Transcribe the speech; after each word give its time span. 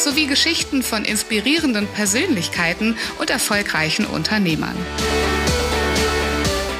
sowie 0.00 0.26
Geschichten 0.26 0.82
von 0.82 1.04
inspirierenden 1.04 1.86
Persönlichkeiten 1.86 2.96
und 3.18 3.30
erfolgreichen 3.30 4.06
Unternehmern. 4.06 4.76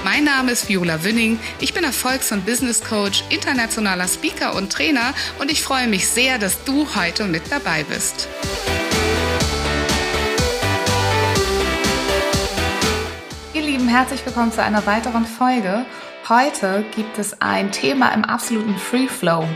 Mein 0.05 0.25
Name 0.25 0.53
ist 0.53 0.69
Viola 0.69 1.05
Wünning. 1.05 1.39
Ich 1.61 1.75
bin 1.75 1.85
Erfolgs- 1.85 2.33
und 2.33 2.47
Business 2.47 2.83
Coach, 2.83 3.25
internationaler 3.29 4.09
Speaker 4.09 4.55
und 4.55 4.73
Trainer 4.73 5.15
und 5.39 5.51
ich 5.51 5.63
freue 5.63 5.87
mich 5.87 6.09
sehr, 6.09 6.39
dass 6.39 6.65
du 6.65 6.87
heute 6.95 7.25
mit 7.25 7.43
dabei 7.51 7.85
bist. 7.85 8.29
Ihr 13.53 13.63
Lieben, 13.63 13.89
herzlich 13.89 14.25
willkommen 14.25 14.53
zu 14.53 14.63
einer 14.63 14.87
weiteren 14.87 15.27
Folge. 15.27 15.85
Heute 16.29 16.85
gibt 16.95 17.19
es 17.19 17.41
ein 17.41 17.73
Thema 17.73 18.11
im 18.11 18.25
absoluten 18.25 18.77
Free 18.77 19.09
Flow. 19.09 19.49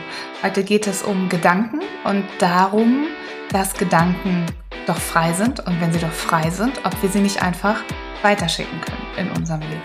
Heute 0.43 0.65
geht 0.65 0.87
es 0.87 1.03
um 1.03 1.29
Gedanken 1.29 1.81
und 2.05 2.25
darum, 2.39 3.07
dass 3.53 3.75
Gedanken 3.75 4.47
doch 4.87 4.97
frei 4.97 5.33
sind 5.35 5.61
und 5.61 5.79
wenn 5.81 5.93
sie 5.93 5.99
doch 5.99 6.11
frei 6.11 6.49
sind, 6.51 6.81
ob 6.85 7.03
wir 7.03 7.11
sie 7.11 7.21
nicht 7.21 7.43
einfach 7.43 7.83
weiterschicken 8.23 8.81
können 8.81 9.29
in 9.29 9.37
unserem 9.37 9.61
Leben. 9.61 9.83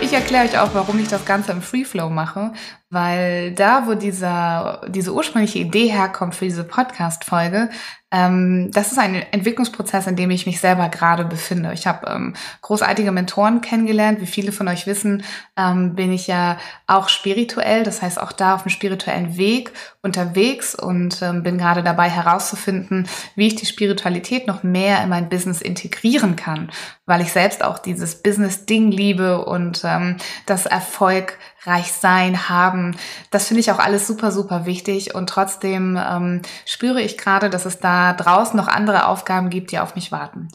Ich 0.00 0.12
erkläre 0.12 0.44
euch 0.44 0.58
auch, 0.58 0.72
warum 0.74 1.00
ich 1.00 1.08
das 1.08 1.24
Ganze 1.24 1.50
im 1.50 1.60
Free 1.60 1.84
Flow 1.84 2.08
mache, 2.08 2.52
weil 2.94 3.52
da, 3.52 3.86
wo 3.86 3.94
dieser, 3.94 4.80
diese 4.88 5.12
ursprüngliche 5.12 5.58
Idee 5.58 5.88
herkommt 5.88 6.34
für 6.34 6.46
diese 6.46 6.64
Podcast-Folge, 6.64 7.68
ähm, 8.14 8.70
das 8.70 8.92
ist 8.92 8.98
ein 8.98 9.16
Entwicklungsprozess, 9.32 10.06
in 10.06 10.14
dem 10.14 10.30
ich 10.30 10.46
mich 10.46 10.60
selber 10.60 10.88
gerade 10.88 11.24
befinde. 11.24 11.72
Ich 11.72 11.88
habe 11.88 12.06
ähm, 12.06 12.34
großartige 12.60 13.10
Mentoren 13.10 13.60
kennengelernt. 13.60 14.20
Wie 14.20 14.26
viele 14.26 14.52
von 14.52 14.68
euch 14.68 14.86
wissen, 14.86 15.24
ähm, 15.56 15.96
bin 15.96 16.12
ich 16.12 16.28
ja 16.28 16.58
auch 16.86 17.08
spirituell, 17.08 17.82
das 17.82 18.02
heißt 18.02 18.20
auch 18.20 18.30
da 18.30 18.54
auf 18.54 18.62
dem 18.62 18.70
spirituellen 18.70 19.36
Weg 19.36 19.72
unterwegs 20.00 20.76
und 20.76 21.22
ähm, 21.22 21.42
bin 21.42 21.58
gerade 21.58 21.82
dabei 21.82 22.08
herauszufinden, 22.08 23.08
wie 23.34 23.48
ich 23.48 23.56
die 23.56 23.66
Spiritualität 23.66 24.46
noch 24.46 24.62
mehr 24.62 25.02
in 25.02 25.08
mein 25.08 25.28
Business 25.28 25.60
integrieren 25.60 26.36
kann, 26.36 26.70
weil 27.06 27.20
ich 27.20 27.32
selbst 27.32 27.64
auch 27.64 27.80
dieses 27.80 28.22
Business-Ding 28.22 28.92
liebe 28.92 29.44
und 29.44 29.82
ähm, 29.82 30.18
das 30.46 30.66
erfolgreich 30.66 31.90
sein, 31.90 32.48
haben. 32.48 32.83
Das 33.30 33.48
finde 33.48 33.60
ich 33.60 33.70
auch 33.70 33.78
alles 33.78 34.06
super, 34.06 34.30
super 34.30 34.66
wichtig 34.66 35.14
und 35.14 35.28
trotzdem 35.28 35.96
ähm, 35.96 36.42
spüre 36.66 37.00
ich 37.00 37.18
gerade, 37.18 37.50
dass 37.50 37.66
es 37.66 37.78
da 37.78 38.12
draußen 38.12 38.56
noch 38.56 38.68
andere 38.68 39.06
Aufgaben 39.06 39.50
gibt, 39.50 39.72
die 39.72 39.78
auf 39.78 39.94
mich 39.94 40.12
warten. 40.12 40.48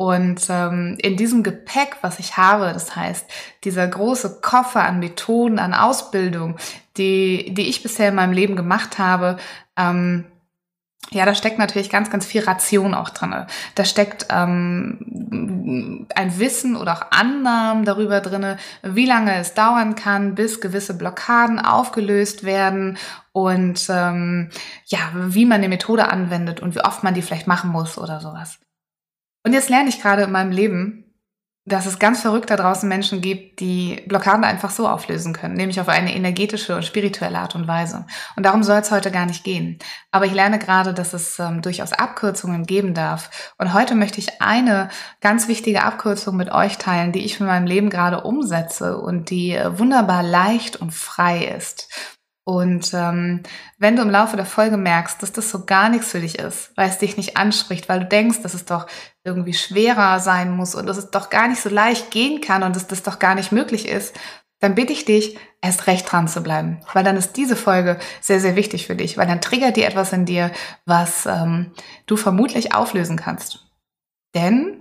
Und 0.00 0.46
ähm, 0.48 0.96
in 1.02 1.16
diesem 1.16 1.42
Gepäck, 1.42 1.96
was 2.02 2.20
ich 2.20 2.36
habe, 2.36 2.72
das 2.72 2.94
heißt, 2.94 3.28
dieser 3.64 3.86
große 3.88 4.40
Koffer 4.40 4.84
an 4.84 5.00
Methoden, 5.00 5.58
an 5.58 5.74
Ausbildung, 5.74 6.56
die, 6.96 7.52
die 7.52 7.68
ich 7.68 7.82
bisher 7.82 8.10
in 8.10 8.14
meinem 8.14 8.32
Leben 8.32 8.54
gemacht 8.54 8.98
habe, 8.98 9.38
ähm, 9.76 10.24
ja, 11.10 11.24
da 11.24 11.34
steckt 11.34 11.58
natürlich 11.58 11.88
ganz, 11.90 12.10
ganz 12.10 12.26
viel 12.26 12.42
Ration 12.42 12.92
auch 12.92 13.08
drin. 13.08 13.46
Da 13.74 13.84
steckt 13.84 14.26
ähm, 14.30 16.06
ein 16.14 16.38
Wissen 16.38 16.76
oder 16.76 16.92
auch 16.92 17.10
Annahmen 17.10 17.84
darüber 17.84 18.20
drin, 18.20 18.56
wie 18.82 19.06
lange 19.06 19.34
es 19.36 19.54
dauern 19.54 19.94
kann, 19.94 20.34
bis 20.34 20.60
gewisse 20.60 20.98
Blockaden 20.98 21.60
aufgelöst 21.60 22.44
werden 22.44 22.98
und 23.32 23.86
ähm, 23.88 24.50
ja, 24.86 24.98
wie 25.14 25.46
man 25.46 25.62
die 25.62 25.68
Methode 25.68 26.08
anwendet 26.08 26.60
und 26.60 26.74
wie 26.74 26.84
oft 26.84 27.02
man 27.02 27.14
die 27.14 27.22
vielleicht 27.22 27.46
machen 27.46 27.70
muss 27.70 27.96
oder 27.96 28.20
sowas. 28.20 28.58
Und 29.46 29.54
jetzt 29.54 29.70
lerne 29.70 29.88
ich 29.88 30.02
gerade 30.02 30.24
in 30.24 30.32
meinem 30.32 30.52
Leben, 30.52 31.07
dass 31.68 31.86
es 31.86 31.98
ganz 31.98 32.22
verrückt 32.22 32.50
da 32.50 32.56
draußen 32.56 32.88
Menschen 32.88 33.20
gibt, 33.20 33.60
die 33.60 34.02
Blockaden 34.06 34.44
einfach 34.44 34.70
so 34.70 34.88
auflösen 34.88 35.32
können, 35.32 35.54
nämlich 35.54 35.80
auf 35.80 35.88
eine 35.88 36.14
energetische 36.14 36.74
und 36.74 36.84
spirituelle 36.84 37.38
Art 37.38 37.54
und 37.54 37.68
Weise. 37.68 38.06
Und 38.36 38.44
darum 38.44 38.62
soll 38.62 38.78
es 38.78 38.90
heute 38.90 39.10
gar 39.10 39.26
nicht 39.26 39.44
gehen. 39.44 39.78
Aber 40.10 40.26
ich 40.26 40.32
lerne 40.32 40.58
gerade, 40.58 40.94
dass 40.94 41.12
es 41.12 41.38
ähm, 41.38 41.62
durchaus 41.62 41.92
Abkürzungen 41.92 42.64
geben 42.64 42.94
darf. 42.94 43.52
Und 43.58 43.74
heute 43.74 43.94
möchte 43.94 44.18
ich 44.18 44.40
eine 44.40 44.88
ganz 45.20 45.48
wichtige 45.48 45.82
Abkürzung 45.82 46.36
mit 46.36 46.50
euch 46.50 46.78
teilen, 46.78 47.12
die 47.12 47.24
ich 47.24 47.38
in 47.38 47.46
meinem 47.46 47.66
Leben 47.66 47.90
gerade 47.90 48.22
umsetze 48.22 48.98
und 48.98 49.30
die 49.30 49.52
äh, 49.52 49.78
wunderbar 49.78 50.22
leicht 50.22 50.76
und 50.76 50.92
frei 50.92 51.44
ist. 51.44 51.88
Und 52.48 52.94
ähm, 52.94 53.42
wenn 53.76 53.94
du 53.94 54.00
im 54.00 54.08
Laufe 54.08 54.38
der 54.38 54.46
Folge 54.46 54.78
merkst, 54.78 55.22
dass 55.22 55.32
das 55.32 55.50
so 55.50 55.66
gar 55.66 55.90
nichts 55.90 56.12
für 56.12 56.20
dich 56.20 56.38
ist, 56.38 56.74
weil 56.76 56.88
es 56.88 56.96
dich 56.96 57.18
nicht 57.18 57.36
anspricht, 57.36 57.90
weil 57.90 58.00
du 58.00 58.06
denkst, 58.06 58.40
dass 58.40 58.54
es 58.54 58.64
doch 58.64 58.86
irgendwie 59.22 59.52
schwerer 59.52 60.18
sein 60.18 60.56
muss 60.56 60.74
und 60.74 60.86
dass 60.86 60.96
es 60.96 61.10
doch 61.10 61.28
gar 61.28 61.48
nicht 61.48 61.60
so 61.60 61.68
leicht 61.68 62.10
gehen 62.10 62.40
kann 62.40 62.62
und 62.62 62.74
dass 62.74 62.86
das 62.86 63.02
doch 63.02 63.18
gar 63.18 63.34
nicht 63.34 63.52
möglich 63.52 63.86
ist, 63.86 64.18
dann 64.60 64.74
bitte 64.74 64.94
ich 64.94 65.04
dich, 65.04 65.38
erst 65.60 65.88
recht 65.88 66.10
dran 66.10 66.26
zu 66.26 66.42
bleiben. 66.42 66.80
Weil 66.94 67.04
dann 67.04 67.18
ist 67.18 67.36
diese 67.36 67.54
Folge 67.54 67.98
sehr, 68.22 68.40
sehr 68.40 68.56
wichtig 68.56 68.86
für 68.86 68.96
dich, 68.96 69.18
weil 69.18 69.26
dann 69.26 69.42
triggert 69.42 69.76
dir 69.76 69.86
etwas 69.86 70.14
in 70.14 70.24
dir, 70.24 70.50
was 70.86 71.26
ähm, 71.26 71.72
du 72.06 72.16
vermutlich 72.16 72.74
auflösen 72.74 73.18
kannst. 73.18 73.66
Denn 74.34 74.77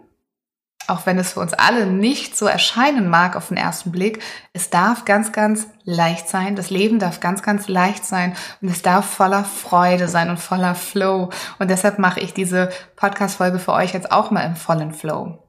auch 0.88 1.06
wenn 1.06 1.20
es 1.20 1.34
für 1.34 1.42
uns 1.42 1.54
alle 1.54 1.86
nicht 1.86 2.38
so 2.38 2.46
erscheinen 2.48 3.10
mag 3.10 3.36
auf 3.36 3.50
den 3.50 3.58
ersten 3.58 3.92
Blick, 3.92 4.24
es 4.54 4.70
darf 4.70 5.04
ganz, 5.06 5.32
ganz 5.34 5.68
leicht 5.84 6.30
sein. 6.30 6.56
Das 6.56 6.70
Leben 6.70 6.98
darf 6.98 7.20
ganz, 7.20 7.44
ganz 7.44 7.68
leicht 7.68 8.06
sein 8.06 8.36
und 8.62 8.70
es 8.70 8.82
darf 8.82 9.06
voller 9.06 9.44
Freude 9.44 10.08
sein 10.08 10.30
und 10.30 10.40
voller 10.40 10.76
Flow. 10.76 11.30
Und 11.60 11.70
deshalb 11.70 12.00
mache 12.00 12.22
ich 12.22 12.34
diese 12.34 12.70
Podcast-Folge 12.96 13.60
für 13.60 13.74
euch 13.74 13.94
jetzt 13.94 14.12
auch 14.12 14.32
mal 14.32 14.46
im 14.46 14.56
vollen 14.56 14.94
Flow. 14.94 15.44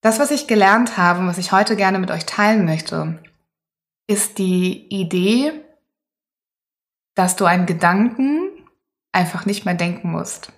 Das, 0.00 0.18
was 0.18 0.30
ich 0.30 0.46
gelernt 0.46 0.96
habe 0.96 1.20
und 1.20 1.26
was 1.26 1.38
ich 1.38 1.52
heute 1.52 1.76
gerne 1.76 1.98
mit 1.98 2.10
euch 2.10 2.24
teilen 2.24 2.64
möchte, 2.64 3.22
ist 4.06 4.38
die 4.38 4.88
Idee, 4.88 5.52
dass 7.14 7.36
du 7.36 7.44
einen 7.44 7.66
Gedanken 7.66 8.48
einfach 9.12 9.44
nicht 9.44 9.64
mehr 9.64 9.74
denken 9.74 10.10
musst. 10.10 10.52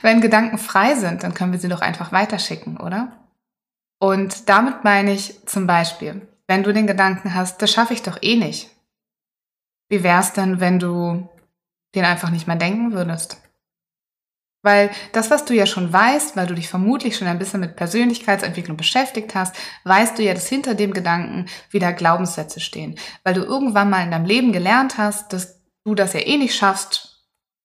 Wenn 0.00 0.20
Gedanken 0.20 0.58
frei 0.58 0.94
sind, 0.94 1.22
dann 1.22 1.34
können 1.34 1.52
wir 1.52 1.58
sie 1.58 1.68
doch 1.68 1.80
einfach 1.80 2.12
weiterschicken, 2.12 2.78
oder? 2.78 3.12
Und 4.00 4.48
damit 4.48 4.82
meine 4.82 5.12
ich 5.12 5.46
zum 5.46 5.66
Beispiel, 5.66 6.26
wenn 6.48 6.64
du 6.64 6.72
den 6.72 6.86
Gedanken 6.86 7.34
hast, 7.34 7.62
das 7.62 7.70
schaffe 7.70 7.94
ich 7.94 8.02
doch 8.02 8.18
eh 8.20 8.36
nicht. 8.36 8.70
Wie 9.88 10.02
wär's 10.02 10.32
denn, 10.32 10.58
wenn 10.58 10.78
du 10.78 11.28
den 11.94 12.04
einfach 12.04 12.30
nicht 12.30 12.46
mehr 12.46 12.56
denken 12.56 12.92
würdest? 12.92 13.40
Weil 14.64 14.90
das, 15.12 15.30
was 15.30 15.44
du 15.44 15.54
ja 15.54 15.66
schon 15.66 15.92
weißt, 15.92 16.36
weil 16.36 16.46
du 16.46 16.54
dich 16.54 16.68
vermutlich 16.68 17.16
schon 17.16 17.26
ein 17.26 17.38
bisschen 17.38 17.60
mit 17.60 17.74
Persönlichkeitsentwicklung 17.76 18.76
beschäftigt 18.76 19.34
hast, 19.34 19.56
weißt 19.84 20.18
du 20.18 20.22
ja, 20.22 20.34
dass 20.34 20.48
hinter 20.48 20.74
dem 20.74 20.92
Gedanken 20.92 21.46
wieder 21.70 21.92
Glaubenssätze 21.92 22.60
stehen. 22.60 22.98
Weil 23.24 23.34
du 23.34 23.42
irgendwann 23.42 23.90
mal 23.90 24.04
in 24.04 24.12
deinem 24.12 24.24
Leben 24.24 24.52
gelernt 24.52 24.98
hast, 24.98 25.32
dass 25.32 25.60
du 25.84 25.94
das 25.94 26.12
ja 26.12 26.20
eh 26.20 26.38
nicht 26.38 26.56
schaffst, 26.56 27.11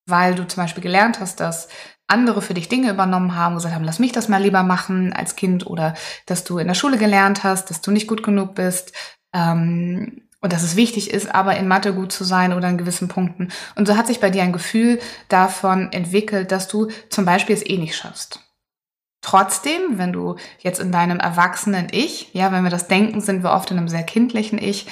weil 0.07 0.35
du 0.35 0.47
zum 0.47 0.63
Beispiel 0.63 0.83
gelernt 0.83 1.19
hast, 1.19 1.39
dass 1.39 1.67
andere 2.07 2.41
für 2.41 2.53
dich 2.53 2.69
Dinge 2.69 2.89
übernommen 2.89 3.35
haben 3.35 3.53
und 3.53 3.57
gesagt 3.57 3.75
haben, 3.75 3.83
lass 3.83 3.99
mich 3.99 4.13
das 4.13 4.29
mal 4.29 4.41
lieber 4.41 4.63
machen 4.63 5.13
als 5.13 5.35
Kind 5.35 5.67
oder 5.67 5.93
dass 6.25 6.43
du 6.43 6.57
in 6.57 6.67
der 6.67 6.73
Schule 6.73 6.97
gelernt 6.97 7.43
hast, 7.43 7.69
dass 7.69 7.81
du 7.81 7.91
nicht 7.91 8.07
gut 8.07 8.23
genug 8.23 8.55
bist 8.55 8.93
ähm, 9.33 10.21
und 10.39 10.53
dass 10.53 10.63
es 10.63 10.77
wichtig 10.77 11.11
ist, 11.11 11.33
aber 11.33 11.57
in 11.57 11.67
Mathe 11.67 11.93
gut 11.93 12.11
zu 12.11 12.23
sein 12.23 12.53
oder 12.53 12.69
in 12.69 12.77
gewissen 12.77 13.09
Punkten. 13.09 13.49
Und 13.75 13.87
so 13.87 13.97
hat 13.97 14.07
sich 14.07 14.21
bei 14.21 14.29
dir 14.29 14.43
ein 14.43 14.53
Gefühl 14.53 14.99
davon 15.27 15.91
entwickelt, 15.91 16.51
dass 16.51 16.69
du 16.69 16.87
zum 17.09 17.25
Beispiel 17.25 17.55
es 17.55 17.65
eh 17.65 17.77
nicht 17.77 17.95
schaffst. 17.95 18.39
Trotzdem, 19.21 19.97
wenn 19.97 20.13
du 20.13 20.37
jetzt 20.59 20.79
in 20.79 20.91
deinem 20.91 21.19
erwachsenen 21.19 21.87
Ich, 21.91 22.33
ja, 22.33 22.51
wenn 22.53 22.63
wir 22.63 22.69
das 22.69 22.87
denken, 22.87 23.19
sind 23.19 23.43
wir 23.43 23.51
oft 23.51 23.71
in 23.71 23.77
einem 23.77 23.89
sehr 23.89 24.03
kindlichen 24.03 24.59
Ich, 24.59 24.87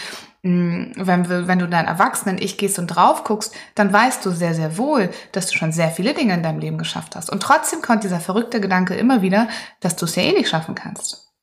wenn, 0.45 1.27
wir, 1.27 1.47
wenn 1.47 1.57
du 1.57 1.67
dein 1.67 1.87
Erwachsenen-Ich 1.87 2.59
gehst 2.59 2.77
und 2.77 2.87
drauf 2.87 3.23
guckst, 3.23 3.55
dann 3.73 3.91
weißt 3.91 4.23
du 4.23 4.29
sehr, 4.29 4.53
sehr 4.53 4.77
wohl, 4.77 5.09
dass 5.31 5.47
du 5.47 5.57
schon 5.57 5.71
sehr 5.71 5.89
viele 5.89 6.13
Dinge 6.13 6.35
in 6.35 6.43
deinem 6.43 6.59
Leben 6.59 6.77
geschafft 6.77 7.15
hast. 7.15 7.31
Und 7.31 7.41
trotzdem 7.41 7.81
kommt 7.81 8.03
dieser 8.03 8.19
verrückte 8.19 8.61
Gedanke 8.61 8.93
immer 8.93 9.23
wieder, 9.23 9.47
dass 9.79 9.95
du 9.95 10.05
es 10.05 10.15
ja 10.15 10.21
eh 10.21 10.33
nicht 10.33 10.49
schaffen 10.49 10.75
kannst. 10.75 11.33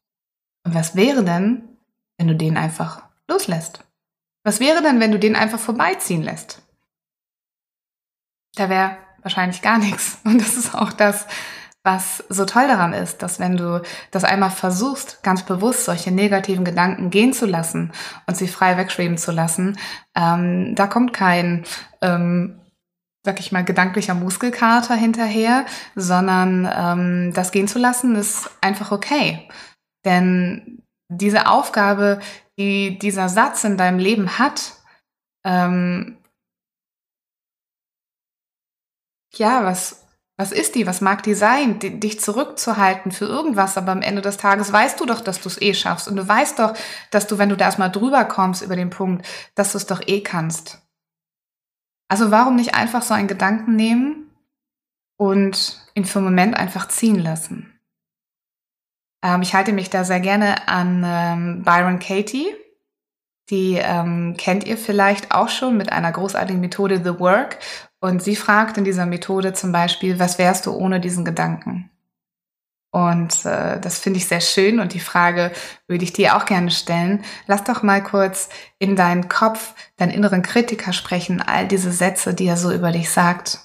Und 0.65 0.75
was 0.77 0.95
wäre 0.95 1.25
denn, 1.25 1.77
wenn 2.17 2.29
du 2.29 2.37
den 2.37 2.57
einfach 2.57 3.03
loslässt? 3.29 3.85
Was 4.45 4.61
wäre 4.61 4.83
denn, 4.83 5.01
wenn 5.01 5.11
du 5.11 5.19
den 5.19 5.35
einfach 5.35 5.59
vorbeiziehen 5.59 6.23
lässt? 6.23 6.63
Da 8.55 8.69
wäre 8.69 8.99
wahrscheinlich 9.23 9.63
gar 9.63 9.79
nichts. 9.79 10.19
Und 10.23 10.41
das 10.41 10.57
ist 10.57 10.77
auch 10.77 10.93
das, 10.93 11.27
was 11.85 12.25
so 12.29 12.45
toll 12.45 12.69
daran 12.69 12.93
ist, 12.93 13.23
dass 13.23 13.41
wenn 13.41 13.57
du 13.57 13.83
das 14.11 14.25
einmal 14.25 14.51
versuchst, 14.51 15.23
ganz 15.23 15.45
bewusst 15.45 15.85
solche 15.85 16.13
negativen 16.13 16.65
Gedanken 16.65 17.11
gehen 17.11 17.33
zu 17.33 17.47
lassen 17.47 17.93
und 18.27 18.37
sie 18.37 18.49
frei 18.49 18.77
wegschweben 18.77 19.19
zu 19.19 19.33
lassen, 19.33 19.79
ähm, 20.15 20.75
da 20.77 20.87
kommt 20.87 21.13
kein, 21.13 21.65
ähm, 22.01 22.61
sag 23.25 23.41
ich 23.41 23.51
mal, 23.51 23.65
gedanklicher 23.65 24.15
Muskelkater 24.15 24.95
hinterher, 24.95 25.67
sondern 25.97 26.71
ähm, 26.73 27.33
das 27.35 27.51
gehen 27.51 27.69
zu 27.69 27.79
lassen 27.79 28.15
ist 28.15 28.51
einfach 28.61 28.93
okay. 28.93 29.49
Denn 30.05 30.83
diese 31.09 31.49
Aufgabe, 31.49 32.21
die 32.59 32.99
dieser 32.99 33.29
Satz 33.29 33.65
in 33.65 33.77
deinem 33.77 33.99
Leben 33.99 34.39
hat, 34.39 34.75
ähm, 35.45 36.19
ja, 39.35 39.65
was, 39.65 40.02
was 40.43 40.51
ist 40.51 40.75
die? 40.75 40.89
Was 40.89 41.01
mag 41.01 41.23
die 41.23 41.35
sein? 41.35 41.79
D 41.79 41.91
dich 41.91 42.19
zurückzuhalten 42.19 43.13
für 43.13 43.27
irgendwas, 43.27 43.79
aber 43.79 43.93
am 43.93 44.03
Ende 44.03 44.23
des 44.23 44.39
Tages 44.39 44.73
weißt 44.73 44.99
du 44.99 45.07
doch, 45.07 45.21
dass 45.21 45.41
du 45.41 45.49
es 45.49 45.63
eh 45.63 45.73
schaffst. 45.73 46.09
Und 46.09 46.17
du 46.17 46.27
weißt 46.27 46.59
doch, 46.59 46.75
dass 47.13 47.29
du, 47.29 47.39
wenn 47.39 47.49
du 47.49 47.57
da 47.57 47.67
erstmal 47.67 47.93
drüber 47.93 48.25
kommst 48.25 48.61
über 48.61 48.75
den 48.75 48.91
Punkt, 48.91 49.25
dass 49.55 49.71
du 49.71 49.79
es 49.79 49.87
doch 49.87 50.03
eh 50.05 50.21
kannst. 50.21 50.83
Also 52.09 52.33
warum 52.33 52.57
nicht 52.57 52.75
einfach 52.75 53.03
so 53.03 53.15
einen 53.15 53.29
Gedanken 53.29 53.77
nehmen 53.77 54.31
und 55.17 55.81
ihn 55.95 56.05
für 56.05 56.19
einen 56.19 56.27
Moment 56.27 56.57
einfach 56.57 56.89
ziehen 56.89 57.21
lassen? 57.21 57.79
Ähm, 59.23 59.43
ich 59.43 59.55
halte 59.55 59.73
mich 59.73 59.91
da 59.91 60.03
sehr 60.03 60.21
gerne 60.21 60.67
an 60.67 61.05
ähm, 61.07 61.63
Byron 61.63 62.01
Katie. 62.01 62.49
Die 63.53 63.75
ähm, 63.75 64.35
kennt 64.39 64.65
ihr 64.65 64.79
vielleicht 64.79 65.31
auch 65.31 65.51
schon 65.51 65.77
mit 65.77 65.93
einer 65.93 66.11
großartigen 66.11 66.61
Methode 66.61 67.03
The 67.05 67.21
Work. 67.21 67.59
Und 68.01 68.23
sie 68.23 68.35
fragt 68.35 68.79
in 68.79 68.85
dieser 68.85 69.05
Methode 69.05 69.53
zum 69.53 69.73
Beispiel, 69.73 70.19
was 70.19 70.39
wärst 70.39 70.65
du 70.65 70.73
ohne 70.73 71.01
diesen 71.01 71.27
Gedanken? 71.27 71.91
Und 72.93 73.45
äh, 73.45 73.79
das 73.79 73.99
finde 73.99 74.19
ich 74.19 74.27
sehr 74.27 74.41
schön 74.41 74.81
und 74.81 74.95
die 74.95 75.01
Frage 75.01 75.53
würde 75.87 76.03
ich 76.03 76.15
dir 76.15 76.35
auch 76.37 76.47
gerne 76.47 76.71
stellen. 76.71 77.25
Lass 77.47 77.63
doch 77.65 77.83
mal 77.83 78.03
kurz 78.03 78.49
in 78.79 78.97
deinen 78.97 79.29
Kopf, 79.29 79.75
deinen 79.97 80.13
inneren 80.13 80.43
Kritiker 80.43 80.95
sprechen, 80.95 81.43
all 81.43 81.69
diese 81.69 81.93
Sätze, 81.93 82.33
die 82.33 82.47
er 82.47 82.57
so 82.57 82.73
über 82.73 82.91
dich 82.91 83.11
sagt. 83.11 83.61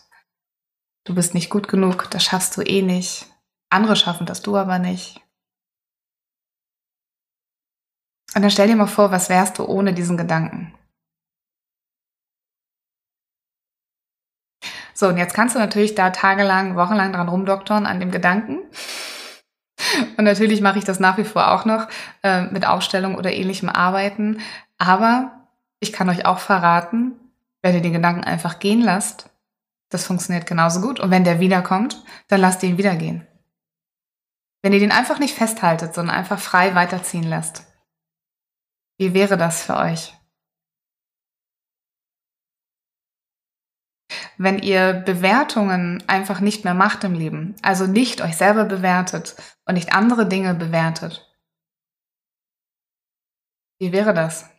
Du 1.05 1.15
bist 1.15 1.33
nicht 1.33 1.49
gut 1.49 1.69
genug, 1.69 2.09
das 2.11 2.25
schaffst 2.25 2.57
du 2.57 2.61
eh 2.61 2.81
nicht. 2.81 3.25
Andere 3.69 3.95
schaffen 3.95 4.25
das, 4.25 4.41
du 4.41 4.57
aber 4.57 4.79
nicht. 4.79 5.21
Und 8.37 8.43
dann 8.43 8.51
stell 8.51 8.67
dir 8.67 8.75
mal 8.75 8.85
vor, 8.85 9.09
was 9.09 9.29
wärst 9.29 9.57
du 9.57 9.65
ohne 9.65 9.93
diesen 9.93 10.15
Gedanken? 10.15 10.71
So, 14.93 15.07
und 15.07 15.17
jetzt 15.17 15.33
kannst 15.33 15.55
du 15.55 15.59
natürlich 15.59 15.95
da 15.95 16.11
tagelang, 16.11 16.75
wochenlang 16.75 17.13
dran 17.13 17.29
rumdoktern 17.29 17.87
an 17.87 17.99
dem 17.99 18.11
Gedanken. 18.11 18.59
Und 20.17 20.23
natürlich 20.23 20.61
mache 20.61 20.77
ich 20.77 20.85
das 20.85 20.99
nach 20.99 21.17
wie 21.17 21.23
vor 21.23 21.49
auch 21.49 21.65
noch 21.65 21.87
äh, 22.21 22.43
mit 22.43 22.67
Aufstellung 22.67 23.15
oder 23.15 23.33
ähnlichem 23.33 23.69
Arbeiten. 23.69 24.39
Aber 24.77 25.47
ich 25.79 25.91
kann 25.91 26.07
euch 26.07 26.27
auch 26.27 26.37
verraten, 26.37 27.13
wenn 27.63 27.73
ihr 27.73 27.81
den 27.81 27.93
Gedanken 27.93 28.23
einfach 28.23 28.59
gehen 28.59 28.81
lasst, 28.81 29.31
das 29.89 30.05
funktioniert 30.05 30.45
genauso 30.45 30.81
gut. 30.81 30.99
Und 30.99 31.09
wenn 31.09 31.23
der 31.23 31.39
wiederkommt, 31.39 32.03
dann 32.27 32.41
lasst 32.41 32.61
ihn 32.61 32.77
wieder 32.77 32.95
gehen. 32.97 33.25
Wenn 34.61 34.73
ihr 34.73 34.79
den 34.79 34.91
einfach 34.91 35.17
nicht 35.17 35.33
festhaltet, 35.33 35.95
sondern 35.95 36.15
einfach 36.15 36.37
frei 36.37 36.75
weiterziehen 36.75 37.23
lasst. 37.23 37.66
Wie 38.99 39.13
wäre 39.13 39.37
das 39.37 39.63
für 39.63 39.77
euch? 39.77 40.13
Wenn 44.37 44.59
ihr 44.59 44.93
Bewertungen 44.93 46.03
einfach 46.07 46.39
nicht 46.39 46.63
mehr 46.63 46.73
macht 46.73 47.03
im 47.03 47.13
Leben, 47.13 47.55
also 47.61 47.87
nicht 47.87 48.21
euch 48.21 48.37
selber 48.37 48.65
bewertet 48.65 49.35
und 49.65 49.75
nicht 49.75 49.93
andere 49.93 50.27
Dinge 50.27 50.53
bewertet. 50.53 51.23
Wie 53.79 53.91
wäre 53.91 54.13
das? 54.13 54.49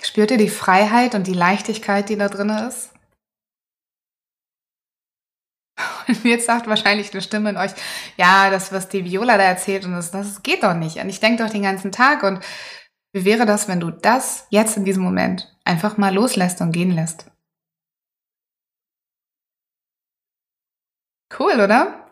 Spürt 0.00 0.30
ihr 0.30 0.38
die 0.38 0.48
Freiheit 0.48 1.14
und 1.14 1.26
die 1.26 1.34
Leichtigkeit, 1.34 2.08
die 2.08 2.16
da 2.16 2.28
drin 2.28 2.50
ist? 2.50 2.92
Und 6.06 6.24
jetzt 6.24 6.46
sagt 6.46 6.66
wahrscheinlich 6.66 7.12
eine 7.12 7.22
Stimme 7.22 7.50
in 7.50 7.56
euch, 7.56 7.72
ja, 8.16 8.50
das, 8.50 8.72
was 8.72 8.88
die 8.88 9.04
Viola 9.04 9.36
da 9.36 9.44
erzählt, 9.44 9.84
und 9.84 9.92
das, 9.92 10.10
das 10.10 10.42
geht 10.42 10.62
doch 10.62 10.74
nicht. 10.74 10.98
Und 10.98 11.08
ich 11.08 11.20
denke 11.20 11.42
doch 11.42 11.50
den 11.50 11.62
ganzen 11.62 11.92
Tag. 11.92 12.22
Und 12.22 12.40
wie 13.12 13.24
wäre 13.24 13.46
das, 13.46 13.68
wenn 13.68 13.80
du 13.80 13.90
das 13.90 14.46
jetzt 14.50 14.76
in 14.76 14.84
diesem 14.84 15.02
Moment 15.02 15.54
einfach 15.64 15.96
mal 15.96 16.14
loslässt 16.14 16.60
und 16.60 16.72
gehen 16.72 16.90
lässt? 16.90 17.30
Cool, 21.38 21.60
oder? 21.60 22.06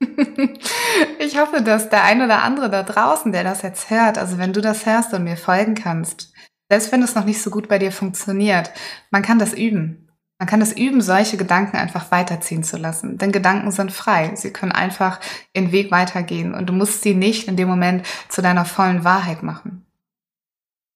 ich 1.18 1.38
hoffe, 1.38 1.62
dass 1.62 1.88
der 1.88 2.04
ein 2.04 2.22
oder 2.22 2.42
andere 2.42 2.70
da 2.70 2.82
draußen, 2.82 3.32
der 3.32 3.44
das 3.44 3.62
jetzt 3.62 3.90
hört, 3.90 4.18
also 4.18 4.38
wenn 4.38 4.52
du 4.52 4.60
das 4.60 4.86
hörst 4.86 5.12
und 5.14 5.24
mir 5.24 5.36
folgen 5.36 5.74
kannst, 5.74 6.32
selbst 6.68 6.90
wenn 6.90 7.02
es 7.02 7.14
noch 7.14 7.24
nicht 7.24 7.40
so 7.40 7.50
gut 7.50 7.68
bei 7.68 7.78
dir 7.78 7.92
funktioniert, 7.92 8.72
man 9.10 9.22
kann 9.22 9.38
das 9.38 9.52
üben. 9.52 10.01
Man 10.42 10.48
kann 10.48 10.60
es 10.60 10.76
üben, 10.76 11.00
solche 11.00 11.36
Gedanken 11.36 11.76
einfach 11.76 12.10
weiterziehen 12.10 12.64
zu 12.64 12.76
lassen. 12.76 13.16
Denn 13.16 13.30
Gedanken 13.30 13.70
sind 13.70 13.92
frei. 13.92 14.34
Sie 14.34 14.52
können 14.52 14.72
einfach 14.72 15.20
ihren 15.52 15.70
Weg 15.70 15.92
weitergehen 15.92 16.52
und 16.52 16.66
du 16.66 16.72
musst 16.72 17.02
sie 17.02 17.14
nicht 17.14 17.46
in 17.46 17.56
dem 17.56 17.68
Moment 17.68 18.04
zu 18.28 18.42
deiner 18.42 18.64
vollen 18.64 19.04
Wahrheit 19.04 19.44
machen. 19.44 19.86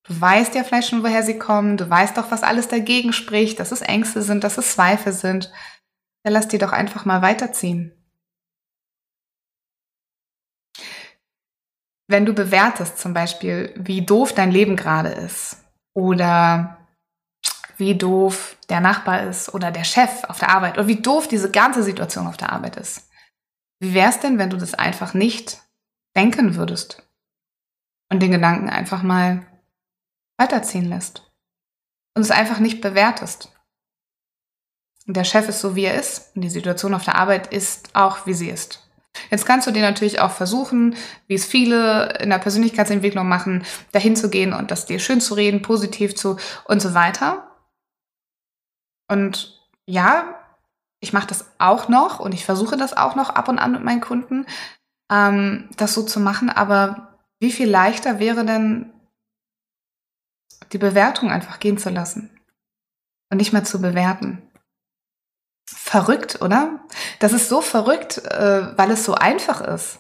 Du 0.02 0.20
weißt 0.20 0.56
ja 0.56 0.64
vielleicht 0.64 0.88
schon, 0.88 1.04
woher 1.04 1.22
sie 1.22 1.38
kommen. 1.38 1.76
Du 1.76 1.88
weißt 1.88 2.16
doch, 2.16 2.32
was 2.32 2.42
alles 2.42 2.66
dagegen 2.66 3.12
spricht, 3.12 3.60
dass 3.60 3.70
es 3.70 3.82
Ängste 3.82 4.22
sind, 4.22 4.42
dass 4.42 4.58
es 4.58 4.72
Zweifel 4.72 5.12
sind. 5.12 5.52
Dann 6.24 6.32
lass 6.32 6.48
die 6.48 6.58
doch 6.58 6.72
einfach 6.72 7.04
mal 7.04 7.22
weiterziehen. 7.22 7.92
Wenn 12.08 12.26
du 12.26 12.32
bewertest 12.32 12.98
zum 12.98 13.14
Beispiel, 13.14 13.72
wie 13.76 14.04
doof 14.04 14.32
dein 14.32 14.50
Leben 14.50 14.74
gerade 14.74 15.10
ist 15.10 15.64
oder 15.94 16.75
wie 17.76 17.94
doof 17.94 18.56
der 18.68 18.80
Nachbar 18.80 19.24
ist 19.24 19.52
oder 19.54 19.70
der 19.70 19.84
Chef 19.84 20.24
auf 20.24 20.38
der 20.38 20.50
Arbeit 20.50 20.78
oder 20.78 20.86
wie 20.86 21.00
doof 21.00 21.28
diese 21.28 21.50
ganze 21.50 21.82
Situation 21.82 22.26
auf 22.26 22.36
der 22.36 22.52
Arbeit 22.52 22.76
ist. 22.76 23.08
Wie 23.80 23.94
wär's 23.94 24.20
denn, 24.20 24.38
wenn 24.38 24.50
du 24.50 24.56
das 24.56 24.74
einfach 24.74 25.14
nicht 25.14 25.60
denken 26.16 26.56
würdest 26.56 27.06
und 28.10 28.20
den 28.20 28.30
Gedanken 28.30 28.70
einfach 28.70 29.02
mal 29.02 29.46
weiterziehen 30.38 30.88
lässt 30.88 31.30
und 32.14 32.22
es 32.22 32.30
einfach 32.30 32.58
nicht 32.58 32.80
bewertest? 32.80 33.52
Und 35.06 35.16
der 35.16 35.24
Chef 35.24 35.48
ist 35.48 35.60
so, 35.60 35.76
wie 35.76 35.84
er 35.84 35.98
ist 35.98 36.34
und 36.34 36.42
die 36.42 36.50
Situation 36.50 36.94
auf 36.94 37.04
der 37.04 37.16
Arbeit 37.16 37.52
ist 37.52 37.94
auch, 37.94 38.26
wie 38.26 38.34
sie 38.34 38.50
ist. 38.50 38.82
Jetzt 39.30 39.46
kannst 39.46 39.66
du 39.66 39.70
dir 39.70 39.82
natürlich 39.82 40.20
auch 40.20 40.30
versuchen, 40.30 40.94
wie 41.26 41.34
es 41.34 41.44
viele 41.44 42.18
in 42.20 42.30
der 42.30 42.38
Persönlichkeitsentwicklung 42.38 43.28
machen, 43.28 43.64
dahin 43.92 44.16
zu 44.16 44.30
gehen 44.30 44.52
und 44.52 44.70
das 44.70 44.86
dir 44.86 44.98
schön 44.98 45.20
zu 45.20 45.34
reden, 45.34 45.62
positiv 45.62 46.14
zu 46.14 46.36
und 46.64 46.80
so 46.80 46.94
weiter. 46.94 47.55
Und 49.08 49.60
ja, 49.86 50.36
ich 51.00 51.12
mache 51.12 51.26
das 51.26 51.46
auch 51.58 51.88
noch 51.88 52.20
und 52.20 52.34
ich 52.34 52.44
versuche 52.44 52.76
das 52.76 52.96
auch 52.96 53.14
noch 53.14 53.30
ab 53.30 53.48
und 53.48 53.58
an 53.58 53.72
mit 53.72 53.84
meinen 53.84 54.00
Kunden, 54.00 54.46
ähm, 55.10 55.68
das 55.76 55.94
so 55.94 56.02
zu 56.02 56.20
machen. 56.20 56.50
Aber 56.50 57.18
wie 57.38 57.52
viel 57.52 57.68
leichter 57.68 58.18
wäre 58.18 58.44
denn 58.44 58.92
die 60.72 60.78
Bewertung 60.78 61.30
einfach 61.30 61.60
gehen 61.60 61.78
zu 61.78 61.90
lassen 61.90 62.30
und 63.30 63.38
nicht 63.38 63.52
mehr 63.52 63.64
zu 63.64 63.80
bewerten? 63.80 64.42
Verrückt, 65.68 66.40
oder? 66.42 66.80
Das 67.18 67.32
ist 67.32 67.48
so 67.48 67.60
verrückt, 67.60 68.18
äh, 68.18 68.76
weil 68.76 68.90
es 68.90 69.04
so 69.04 69.14
einfach 69.14 69.60
ist. 69.60 69.98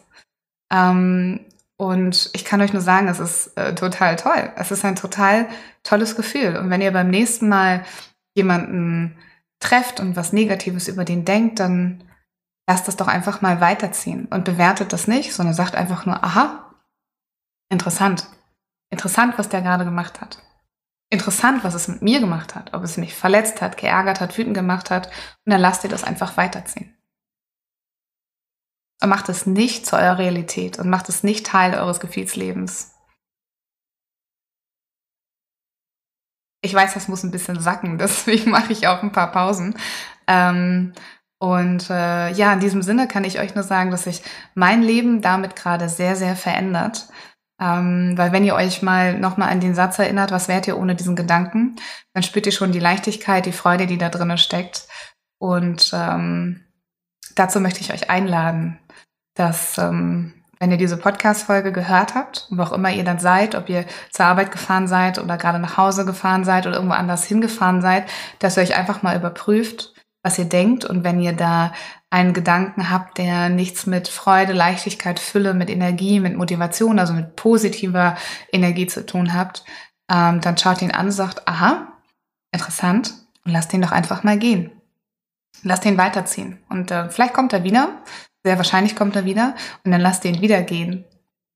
Ähm, 0.72 1.44
und 1.76 2.30
ich 2.32 2.44
kann 2.44 2.62
euch 2.62 2.72
nur 2.72 2.82
sagen, 2.82 3.08
es 3.08 3.20
ist 3.20 3.56
äh, 3.56 3.74
total 3.74 4.16
toll. 4.16 4.52
Es 4.56 4.70
ist 4.70 4.84
ein 4.84 4.96
total 4.96 5.48
tolles 5.82 6.16
Gefühl. 6.16 6.56
Und 6.56 6.70
wenn 6.70 6.80
ihr 6.80 6.92
beim 6.92 7.10
nächsten 7.10 7.48
Mal 7.48 7.84
jemanden 8.36 9.18
trefft 9.58 9.98
und 10.00 10.14
was 10.16 10.32
Negatives 10.32 10.86
über 10.88 11.04
den 11.04 11.24
denkt, 11.24 11.58
dann 11.58 12.04
lasst 12.68 12.86
das 12.86 12.96
doch 12.96 13.08
einfach 13.08 13.40
mal 13.40 13.60
weiterziehen 13.60 14.26
und 14.26 14.44
bewertet 14.44 14.92
das 14.92 15.08
nicht, 15.08 15.32
sondern 15.32 15.54
sagt 15.54 15.74
einfach 15.74 16.04
nur, 16.06 16.22
aha, 16.22 16.74
interessant. 17.70 18.28
Interessant, 18.90 19.38
was 19.38 19.48
der 19.48 19.62
gerade 19.62 19.84
gemacht 19.84 20.20
hat. 20.20 20.42
Interessant, 21.08 21.64
was 21.64 21.74
es 21.74 21.88
mit 21.88 22.02
mir 22.02 22.20
gemacht 22.20 22.54
hat, 22.54 22.74
ob 22.74 22.82
es 22.82 22.96
mich 22.96 23.14
verletzt 23.14 23.62
hat, 23.62 23.76
geärgert 23.76 24.20
hat, 24.20 24.36
wütend 24.36 24.54
gemacht 24.54 24.90
hat. 24.90 25.06
Und 25.06 25.52
dann 25.52 25.60
lasst 25.60 25.84
ihr 25.84 25.90
das 25.90 26.04
einfach 26.04 26.36
weiterziehen. 26.36 26.96
Und 29.00 29.08
macht 29.08 29.28
es 29.28 29.46
nicht 29.46 29.86
zu 29.86 29.96
eurer 29.96 30.18
Realität 30.18 30.78
und 30.78 30.88
macht 30.88 31.08
es 31.08 31.22
nicht 31.22 31.46
Teil 31.46 31.74
eures 31.74 32.00
Gefühlslebens. 32.00 32.95
Ich 36.66 36.74
weiß, 36.74 36.94
das 36.94 37.08
muss 37.08 37.22
ein 37.22 37.30
bisschen 37.30 37.60
sacken, 37.60 37.98
deswegen 37.98 38.50
mache 38.50 38.72
ich 38.72 38.86
auch 38.86 39.02
ein 39.02 39.12
paar 39.12 39.32
Pausen. 39.32 39.76
Ähm, 40.26 40.92
und 41.38 41.90
äh, 41.90 42.32
ja, 42.32 42.52
in 42.52 42.60
diesem 42.60 42.82
Sinne 42.82 43.08
kann 43.08 43.24
ich 43.24 43.38
euch 43.38 43.54
nur 43.54 43.64
sagen, 43.64 43.90
dass 43.90 44.04
sich 44.04 44.22
mein 44.54 44.82
Leben 44.82 45.20
damit 45.20 45.54
gerade 45.54 45.88
sehr, 45.88 46.16
sehr 46.16 46.34
verändert. 46.34 47.08
Ähm, 47.60 48.14
weil 48.16 48.32
wenn 48.32 48.44
ihr 48.44 48.54
euch 48.54 48.82
mal 48.82 49.18
nochmal 49.18 49.50
an 49.50 49.60
den 49.60 49.74
Satz 49.74 49.98
erinnert, 49.98 50.30
was 50.30 50.48
wärt 50.48 50.66
ihr 50.66 50.78
ohne 50.78 50.94
diesen 50.94 51.16
Gedanken, 51.16 51.76
dann 52.12 52.22
spürt 52.22 52.46
ihr 52.46 52.52
schon 52.52 52.72
die 52.72 52.80
Leichtigkeit, 52.80 53.46
die 53.46 53.52
Freude, 53.52 53.86
die 53.86 53.98
da 53.98 54.08
drinnen 54.08 54.38
steckt. 54.38 54.88
Und 55.38 55.90
ähm, 55.94 56.64
dazu 57.34 57.60
möchte 57.60 57.80
ich 57.80 57.92
euch 57.92 58.10
einladen, 58.10 58.78
dass 59.34 59.78
ähm, 59.78 60.35
wenn 60.58 60.70
ihr 60.70 60.78
diese 60.78 60.96
Podcast-Folge 60.96 61.72
gehört 61.72 62.14
habt, 62.14 62.46
wo 62.50 62.62
auch 62.62 62.72
immer 62.72 62.90
ihr 62.90 63.04
dann 63.04 63.18
seid, 63.18 63.54
ob 63.54 63.68
ihr 63.68 63.84
zur 64.10 64.26
Arbeit 64.26 64.50
gefahren 64.50 64.88
seid 64.88 65.18
oder 65.18 65.36
gerade 65.36 65.58
nach 65.58 65.76
Hause 65.76 66.04
gefahren 66.04 66.44
seid 66.44 66.66
oder 66.66 66.76
irgendwo 66.76 66.94
anders 66.94 67.24
hingefahren 67.24 67.82
seid, 67.82 68.08
dass 68.38 68.56
ihr 68.56 68.62
euch 68.62 68.76
einfach 68.76 69.02
mal 69.02 69.16
überprüft, 69.16 69.92
was 70.22 70.38
ihr 70.38 70.46
denkt 70.46 70.84
und 70.84 71.04
wenn 71.04 71.20
ihr 71.20 71.34
da 71.34 71.72
einen 72.10 72.32
Gedanken 72.32 72.90
habt, 72.90 73.18
der 73.18 73.48
nichts 73.48 73.86
mit 73.86 74.08
Freude, 74.08 74.52
Leichtigkeit, 74.52 75.18
Fülle, 75.20 75.54
mit 75.54 75.70
Energie, 75.70 76.20
mit 76.20 76.36
Motivation, 76.36 76.98
also 76.98 77.12
mit 77.12 77.36
positiver 77.36 78.16
Energie 78.50 78.86
zu 78.86 79.04
tun 79.04 79.34
habt, 79.34 79.64
ähm, 80.10 80.40
dann 80.40 80.56
schaut 80.56 80.82
ihn 80.82 80.92
an 80.92 81.06
und 81.06 81.12
sagt, 81.12 81.46
aha, 81.46 81.88
interessant, 82.52 83.14
und 83.44 83.52
lasst 83.52 83.72
ihn 83.72 83.82
doch 83.82 83.92
einfach 83.92 84.24
mal 84.24 84.38
gehen. 84.38 84.70
Lasst 85.62 85.84
ihn 85.84 85.98
weiterziehen. 85.98 86.58
Und 86.68 86.90
äh, 86.90 87.08
vielleicht 87.08 87.32
kommt 87.32 87.52
er 87.52 87.64
wieder, 87.64 88.02
sehr 88.46 88.58
wahrscheinlich 88.58 88.94
kommt 88.94 89.16
er 89.16 89.24
wieder 89.24 89.56
und 89.84 89.90
dann 89.90 90.00
lass 90.00 90.20
den 90.20 90.40
wieder 90.40 90.62
gehen 90.62 91.04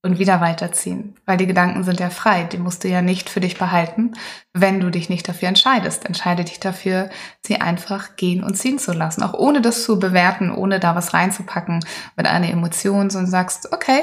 und 0.03 0.19
wieder 0.19 0.41
weiterziehen, 0.41 1.15
weil 1.25 1.37
die 1.37 1.47
Gedanken 1.47 1.85
sind 1.85 2.01
ja 2.01 2.11
frei, 2.11 2.43
die 2.43 2.59
musst 2.59 2.83
du 2.83 2.89
ja 2.89 3.01
nicht 3.01 3.31
für 3.31 3.39
dich 3.39 3.57
behalten, 3.57 4.17
wenn 4.53 4.81
du 4.81 4.91
dich 4.91 5.09
nicht 5.09 5.29
dafür 5.29 5.47
entscheidest. 5.47 6.05
Entscheide 6.05 6.43
dich 6.45 6.59
dafür, 6.59 7.09
sie 7.47 7.61
einfach 7.61 8.17
gehen 8.17 8.43
und 8.43 8.57
ziehen 8.57 8.81
zu 8.81 8.93
lassen, 8.93 9.23
auch 9.23 9.35
ohne 9.35 9.61
das 9.61 9.85
zu 9.85 10.01
bewerten, 10.01 10.51
ohne 10.51 10.81
da 10.81 10.97
was 10.97 11.15
reinzupacken 11.15 11.85
mit 12.17 12.27
einer 12.27 12.51
Emotion, 12.51 13.09
sondern 13.09 13.31
sagst, 13.31 13.73
okay, 13.73 14.03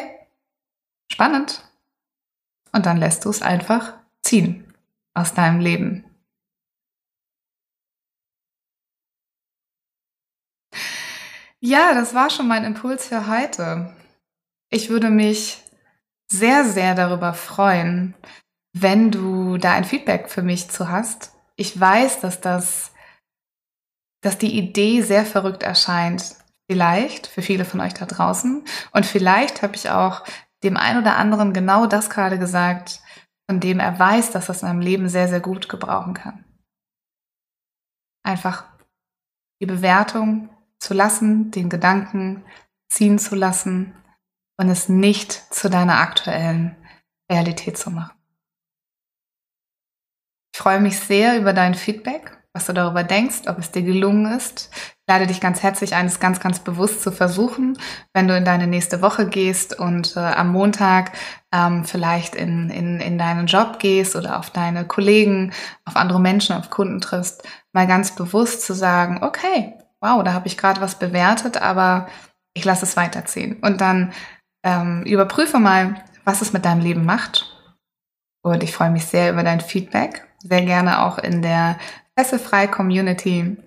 spannend. 1.12 1.66
Und 2.72 2.86
dann 2.86 2.96
lässt 2.96 3.26
du 3.26 3.30
es 3.30 3.42
einfach 3.42 3.96
ziehen 4.22 4.64
aus 5.14 5.34
deinem 5.34 5.60
Leben. 5.60 6.06
Ja, 11.60 11.94
das 11.96 12.14
war 12.14 12.30
schon 12.30 12.48
mein 12.48 12.64
Impuls 12.64 13.08
für 13.08 13.28
heute. 13.28 13.96
Ich 14.70 14.90
würde 14.90 15.10
mich 15.10 15.64
sehr, 16.32 16.64
sehr 16.66 16.94
darüber 16.94 17.34
freuen, 17.34 18.14
wenn 18.74 19.10
du 19.10 19.58
da 19.58 19.74
ein 19.74 19.86
Feedback 19.86 20.30
für 20.30 20.44
mich 20.44 20.70
zu 20.70 20.90
hast. 20.90 21.34
Ich 21.56 21.80
weiß, 21.80 22.20
dass 22.20 22.42
das, 22.42 22.92
dass 24.22 24.38
die 24.38 24.58
Idee 24.58 25.02
sehr 25.02 25.26
verrückt 25.26 25.64
erscheint. 25.64 26.36
Vielleicht 26.70 27.28
für 27.28 27.42
viele 27.42 27.66
von 27.66 27.80
euch 27.80 27.94
da 27.94 28.06
draußen. 28.06 28.64
Und 28.92 29.06
vielleicht 29.06 29.62
habe 29.64 29.76
ich 29.76 29.90
auch 29.90 30.24
dem 30.64 30.78
einen 30.78 31.02
oder 31.02 31.16
anderen 31.16 31.54
genau 31.54 31.88
das 31.88 32.10
gerade 32.10 32.38
gesagt, 32.38 33.02
von 33.50 33.60
dem 33.60 33.80
er 33.80 33.98
weiß, 33.98 34.32
dass 34.32 34.48
das 34.48 34.62
in 34.62 34.68
seinem 34.68 34.82
Leben 34.82 35.10
sehr, 35.10 35.28
sehr 35.28 35.40
gut 35.40 35.70
gebrauchen 35.70 36.14
kann. 36.14 36.44
Einfach 38.24 38.66
die 39.62 39.66
Bewertung 39.66 40.50
zu 40.88 40.94
lassen, 40.94 41.52
den 41.52 41.70
Gedanken 41.70 42.46
ziehen 42.90 43.20
zu 43.20 43.36
lassen 43.36 43.94
und 44.58 44.70
es 44.70 44.88
nicht 44.88 45.34
zu 45.54 45.70
deiner 45.70 46.00
aktuellen 46.00 46.78
Realität 47.30 47.78
zu 47.78 47.92
machen. 47.92 48.16
Ich 50.54 50.62
freue 50.62 50.80
mich 50.80 50.98
sehr 50.98 51.38
über 51.38 51.52
dein 51.52 51.76
Feedback, 51.76 52.38
was 52.54 52.68
du 52.68 52.74
darüber 52.74 53.04
denkst, 53.04 53.48
ob 53.48 53.60
es 53.60 53.72
dir 53.72 53.84
gelungen 53.84 54.32
ist. 54.38 54.70
Ich 54.74 55.14
lade 55.14 55.28
dich 55.28 55.42
ganz 55.42 55.62
herzlich 55.62 55.94
ein, 55.94 56.06
es 56.06 56.22
ganz, 56.22 56.40
ganz 56.40 56.60
bewusst 56.60 57.02
zu 57.02 57.12
versuchen, 57.12 57.78
wenn 58.14 58.30
du 58.30 58.38
in 58.38 58.46
deine 58.46 58.66
nächste 58.66 59.02
Woche 59.02 59.28
gehst 59.28 59.78
und 59.78 60.16
äh, 60.16 60.22
am 60.22 60.54
Montag 60.54 61.12
ähm, 61.54 61.84
vielleicht 61.84 62.34
in, 62.34 62.70
in, 62.70 63.02
in 63.02 63.18
deinen 63.18 63.48
Job 63.48 63.80
gehst 63.80 64.16
oder 64.16 64.40
auf 64.40 64.52
deine 64.52 64.88
Kollegen, 64.88 65.52
auf 65.84 65.98
andere 65.98 66.22
Menschen, 66.22 66.56
auf 66.56 66.70
Kunden 66.70 67.02
triffst, 67.02 67.44
mal 67.74 67.88
ganz 67.88 68.16
bewusst 68.16 68.62
zu 68.62 68.74
sagen, 68.74 69.22
okay, 69.22 69.78
wow, 70.02 70.24
da 70.24 70.34
habe 70.34 70.48
ich 70.48 70.58
gerade 70.58 70.82
was 70.82 71.00
bewertet, 71.00 71.62
aber 71.62 72.08
ich 72.54 72.66
lasse 72.66 72.86
es 72.86 72.98
weiterziehen. 72.98 73.58
Und 73.62 73.82
dann 73.82 74.14
ähm, 74.64 75.04
überprüfe 75.04 75.60
mal, 75.60 76.04
was 76.26 76.42
es 76.42 76.54
mit 76.54 76.66
deinem 76.66 76.82
Leben 76.82 77.06
macht. 77.06 77.54
Und 78.44 78.64
ich 78.64 78.74
freue 78.74 78.92
mich 78.92 79.06
sehr 79.06 79.32
über 79.32 79.44
dein 79.44 79.62
Feedback. 79.62 80.28
Sehr 80.40 80.64
gerne 80.64 81.04
auch 81.04 81.18
in 81.18 81.42
der 81.42 81.78
Fesselfrei 82.18 82.68
Community 82.68 83.58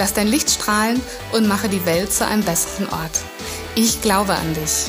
Lass 0.00 0.14
dein 0.14 0.28
Licht 0.28 0.48
strahlen 0.48 0.98
und 1.32 1.46
mache 1.46 1.68
die 1.68 1.84
Welt 1.84 2.10
zu 2.10 2.26
einem 2.26 2.42
besseren 2.42 2.88
Ort. 2.88 3.20
Ich 3.74 4.00
glaube 4.00 4.32
an 4.32 4.54
dich. 4.54 4.86